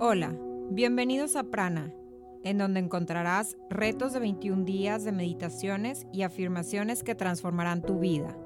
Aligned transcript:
Hola, 0.00 0.32
bienvenidos 0.70 1.34
a 1.34 1.42
Prana, 1.42 1.92
en 2.44 2.58
donde 2.58 2.78
encontrarás 2.78 3.56
retos 3.68 4.12
de 4.12 4.20
21 4.20 4.64
días 4.64 5.02
de 5.02 5.10
meditaciones 5.10 6.06
y 6.12 6.22
afirmaciones 6.22 7.02
que 7.02 7.16
transformarán 7.16 7.82
tu 7.82 7.98
vida. 7.98 8.38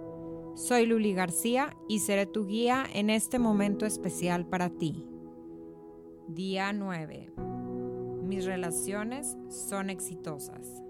Soy 0.55 0.87
Luli 0.87 1.13
García 1.13 1.77
y 1.91 1.99
seré 1.99 2.25
tu 2.25 2.47
guía 2.47 2.87
en 2.95 3.11
este 3.11 3.39
momento 3.39 3.85
especial 3.85 4.47
para 4.47 4.71
ti. 4.71 5.07
Día 6.27 6.73
9. 6.73 7.35
Mis 8.23 8.47
relaciones 8.47 9.37
son 9.51 9.91
exitosas. 9.91 10.83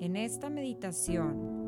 En 0.00 0.16
esta 0.16 0.50
meditación 0.50 1.61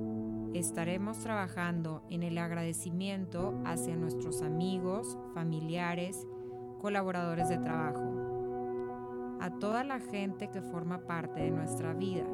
estaremos 0.55 1.19
trabajando 1.19 2.03
en 2.11 2.23
el 2.23 2.39
agradecimiento 2.39 3.61
hacia 3.65 3.97
nuestros 3.97 4.43
amigos, 4.43 5.19
familiares, 5.35 6.27
colaboradores 6.81 7.49
de 7.49 7.59
trabajo, 7.59 9.39
a 9.41 9.51
toda 9.59 9.85
la 9.85 9.99
gente 9.99 10.49
que 10.49 10.63
forma 10.63 11.07
parte 11.07 11.41
de 11.41 11.51
nuestra 11.51 11.93
vida. 11.93 12.25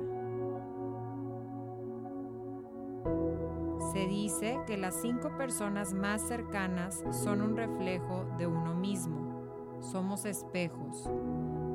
Se 3.92 4.06
dice 4.06 4.60
que 4.66 4.76
las 4.76 5.00
cinco 5.00 5.36
personas 5.36 5.94
más 5.94 6.20
cercanas 6.22 7.02
son 7.10 7.40
un 7.40 7.56
reflejo 7.56 8.26
de 8.38 8.46
uno 8.46 8.74
mismo. 8.74 9.80
Somos 9.80 10.26
espejos. 10.26 11.10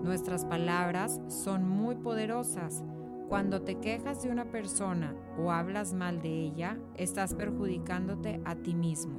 Nuestras 0.04 0.46
palabras 0.46 1.20
son 1.28 1.68
muy 1.68 1.96
poderosas 1.96 2.84
cuando 3.28 3.62
te 3.64 3.80
quejas 3.80 4.22
de 4.22 4.30
una 4.30 4.46
persona 4.46 5.16
o 5.40 5.52
hablas 5.52 5.94
mal 5.94 6.22
de 6.22 6.30
ella, 6.30 6.78
estás 6.96 7.34
perjudicándote 7.34 8.40
a 8.46 8.56
ti 8.56 8.76
mismo. 8.76 9.18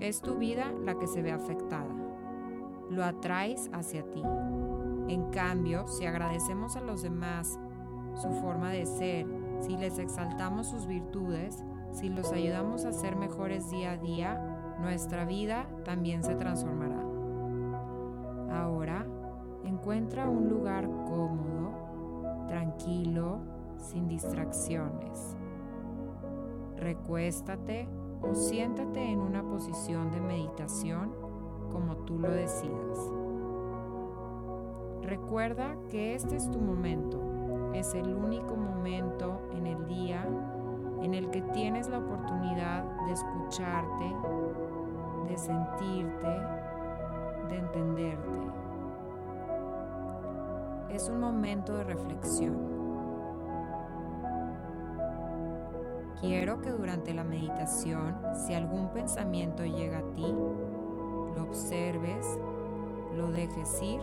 Es 0.00 0.20
tu 0.20 0.36
vida 0.36 0.72
la 0.84 0.98
que 0.98 1.06
se 1.06 1.22
ve 1.22 1.30
afectada. 1.30 1.94
Lo 2.90 3.04
atraes 3.04 3.70
hacia 3.72 4.02
ti. 4.10 4.22
En 5.08 5.30
cambio, 5.30 5.86
si 5.86 6.06
agradecemos 6.06 6.76
a 6.76 6.80
los 6.80 7.02
demás 7.02 7.58
su 8.14 8.30
forma 8.32 8.70
de 8.70 8.86
ser, 8.86 9.26
si 9.60 9.76
les 9.76 9.98
exaltamos 9.98 10.68
sus 10.68 10.86
virtudes, 10.86 11.62
si 11.92 12.08
los 12.08 12.32
ayudamos 12.32 12.84
a 12.84 12.92
ser 12.92 13.16
mejores 13.16 13.70
día 13.70 13.92
a 13.92 13.96
día, 13.96 14.76
nuestra 14.80 15.24
vida 15.24 15.68
también 15.84 16.24
se 16.24 16.34
transformará. 16.34 17.00
Ahora, 18.50 19.06
encuentra 19.64 20.28
un 20.28 20.48
lugar 20.48 20.88
cómodo 21.06 21.57
tranquilo, 22.48 23.38
sin 23.76 24.08
distracciones. 24.08 25.36
Recuéstate 26.76 27.88
o 28.22 28.34
siéntate 28.34 29.04
en 29.04 29.20
una 29.20 29.42
posición 29.42 30.10
de 30.10 30.20
meditación 30.20 31.12
como 31.70 31.96
tú 31.98 32.18
lo 32.18 32.30
decidas. 32.30 32.98
Recuerda 35.02 35.76
que 35.90 36.14
este 36.14 36.36
es 36.36 36.50
tu 36.50 36.58
momento, 36.58 37.20
es 37.74 37.94
el 37.94 38.12
único 38.12 38.56
momento 38.56 39.40
en 39.54 39.66
el 39.66 39.86
día 39.86 40.26
en 41.02 41.14
el 41.14 41.30
que 41.30 41.42
tienes 41.42 41.88
la 41.88 41.98
oportunidad 41.98 42.84
de 43.06 43.12
escucharte, 43.12 44.14
de 45.28 45.36
sentirte, 45.36 46.28
de 47.48 47.56
entenderte 47.56 48.67
es 50.90 51.08
un 51.08 51.20
momento 51.20 51.76
de 51.76 51.84
reflexión. 51.84 52.56
Quiero 56.20 56.60
que 56.60 56.70
durante 56.70 57.14
la 57.14 57.22
meditación, 57.22 58.16
si 58.34 58.54
algún 58.54 58.88
pensamiento 58.92 59.64
llega 59.64 59.98
a 59.98 60.12
ti, 60.14 60.26
lo 61.36 61.42
observes, 61.42 62.38
lo 63.16 63.30
dejes 63.30 63.80
ir 63.82 64.00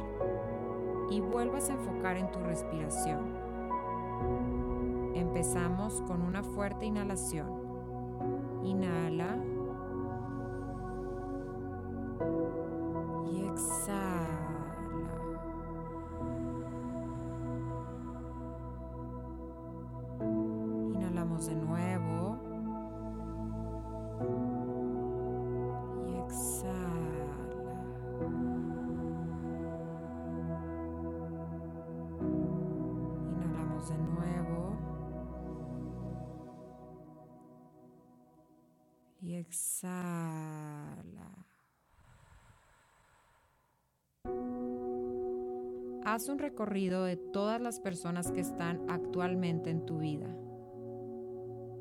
y 1.10 1.20
vuelvas 1.20 1.70
a 1.70 1.74
enfocar 1.74 2.18
en 2.18 2.32
tu 2.32 2.40
respiración. 2.40 3.36
Empezamos 5.14 6.02
con 6.04 6.22
una 6.22 6.44
fuerte 6.44 6.86
inhalación. 6.86 7.50
Inhala 8.64 9.38
y 13.30 13.46
exhala. 13.46 14.05
De 21.48 21.56
nuevo. 21.56 22.40
Y 26.08 26.16
exhala. 26.26 27.36
Inhalamos 33.30 33.90
de 33.90 33.98
nuevo. 33.98 34.78
Y 39.22 39.36
exhala. 39.36 40.96
Haz 46.06 46.30
un 46.30 46.40
recorrido 46.40 47.04
de 47.04 47.18
todas 47.18 47.62
las 47.62 47.80
personas 47.80 48.32
que 48.32 48.40
están 48.40 48.90
actualmente 48.90 49.70
en 49.70 49.86
tu 49.86 50.00
vida. 50.00 50.45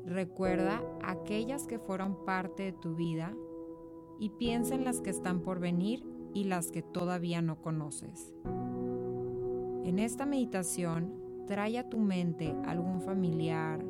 Recuerda 0.05 0.83
aquellas 1.03 1.65
que 1.65 1.79
fueron 1.79 2.23
parte 2.25 2.63
de 2.63 2.73
tu 2.73 2.95
vida 2.95 3.33
y 4.19 4.29
piensa 4.29 4.75
en 4.75 4.85
las 4.85 5.01
que 5.01 5.09
están 5.09 5.41
por 5.41 5.59
venir 5.59 6.05
y 6.33 6.43
las 6.43 6.71
que 6.71 6.83
todavía 6.83 7.41
no 7.41 7.61
conoces. 7.61 8.33
En 9.83 9.99
esta 9.99 10.25
meditación, 10.25 11.13
trae 11.47 11.79
a 11.79 11.89
tu 11.89 11.97
mente 11.97 12.55
algún 12.65 13.01
familiar, 13.01 13.83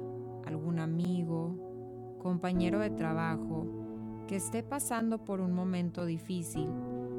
algún 0.46 0.80
amigo, 0.80 2.18
compañero 2.20 2.80
de 2.80 2.90
trabajo 2.92 3.68
que 4.28 4.38
esté 4.38 4.64
pasando 4.64 5.24
por 5.24 5.42
un 5.42 5.54
momento 5.54 6.06
difícil 6.06 6.70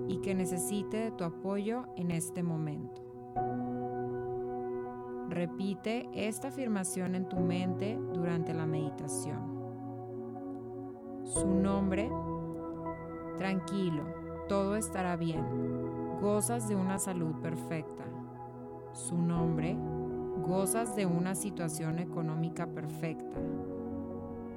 y 0.09 0.19
que 0.19 0.35
necesite 0.35 0.97
de 0.97 1.11
tu 1.11 1.25
apoyo 1.25 1.85
en 1.97 2.11
este 2.11 2.43
momento. 2.43 3.06
Repite 5.29 6.09
esta 6.15 6.49
afirmación 6.49 7.15
en 7.15 7.29
tu 7.29 7.39
mente 7.39 7.99
durante 8.15 8.55
la 8.55 8.67
meditación. 8.67 9.57
Su 11.25 11.49
nombre, 11.49 12.09
tranquilo, 13.37 14.05
todo 14.49 14.77
estará 14.77 15.17
bien. 15.17 15.45
Gozas 16.21 16.69
de 16.69 16.77
una 16.77 16.99
salud 16.99 17.35
perfecta. 17.43 18.05
Su 18.93 19.19
nombre, 19.19 19.77
gozas 20.47 20.95
de 20.95 21.05
una 21.05 21.35
situación 21.35 21.99
económica 21.99 22.67
perfecta. 22.69 23.37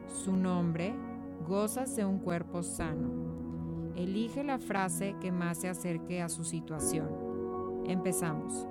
Su 0.08 0.38
nombre, 0.38 0.96
gozas 1.48 1.96
de 1.96 2.06
un 2.06 2.20
cuerpo 2.20 2.62
sano. 2.62 3.10
Elige 3.96 4.44
la 4.44 4.60
frase 4.60 5.16
que 5.20 5.32
más 5.32 5.58
se 5.58 5.70
acerque 5.70 6.22
a 6.22 6.30
su 6.30 6.44
situación. 6.44 7.10
Empezamos. 7.86 8.69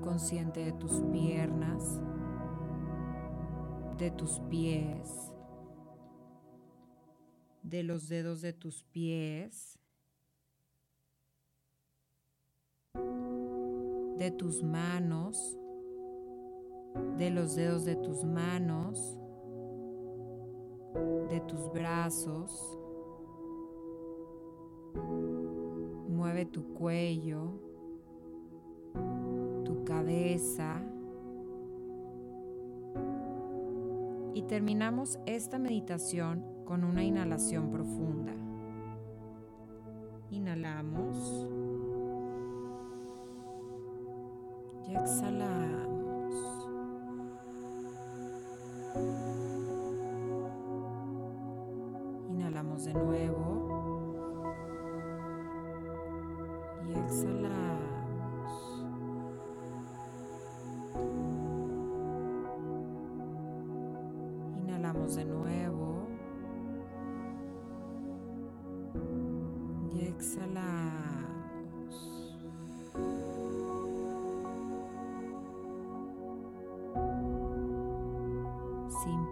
Consciente 0.00 0.64
de 0.64 0.72
tus 0.72 1.02
piernas, 1.12 2.00
de 3.98 4.10
tus 4.10 4.40
pies, 4.50 5.32
de 7.62 7.82
los 7.82 8.08
dedos 8.08 8.40
de 8.40 8.52
tus 8.52 8.84
pies, 8.84 9.78
de 14.18 14.30
tus 14.30 14.62
manos, 14.62 15.58
de 17.18 17.30
los 17.30 17.54
dedos 17.54 17.84
de 17.84 17.96
tus 17.96 18.24
manos, 18.24 19.18
de 21.28 21.40
tus 21.40 21.70
brazos. 21.72 22.78
Mueve 26.08 26.46
tu 26.46 26.72
cuello, 26.74 27.60
cabeza. 29.86 30.82
Y 34.34 34.42
terminamos 34.42 35.18
esta 35.24 35.58
meditación 35.58 36.44
con 36.66 36.84
una 36.84 37.02
inhalación 37.02 37.70
profunda. 37.70 38.34
Inhalamos. 40.30 41.46
Y 44.86 44.94
exhalamos. 44.94 46.34
Inhalamos 52.28 52.84
de 52.84 52.92
nuevo. 52.92 53.55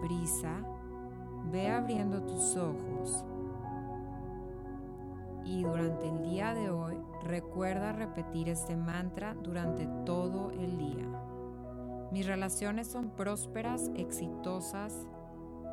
Prisa, 0.01 0.57
ve 1.51 1.69
abriendo 1.69 2.21
tus 2.21 2.55
ojos. 2.55 3.23
Y 5.45 5.63
durante 5.63 6.09
el 6.09 6.23
día 6.23 6.53
de 6.53 6.69
hoy, 6.69 6.97
recuerda 7.23 7.93
repetir 7.93 8.49
este 8.49 8.75
mantra 8.75 9.35
durante 9.35 9.87
todo 10.05 10.51
el 10.51 10.77
día. 10.77 11.05
Mis 12.11 12.25
relaciones 12.25 12.87
son 12.87 13.09
prósperas, 13.09 13.91
exitosas, 13.95 15.05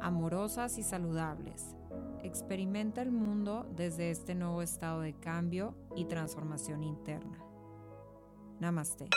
amorosas 0.01 0.77
y 0.79 0.83
saludables. 0.83 1.77
Experimenta 2.23 3.03
el 3.03 3.13
mundo 3.13 3.67
desde 3.77 4.11
este 4.11 4.35
nuevo 4.35 4.63
estado 4.63 5.01
de 5.01 5.15
cambio 5.15 5.75
y 5.97 6.05
transformación 6.05 6.83
interna. 6.83 7.39
Namaste. 8.61 9.09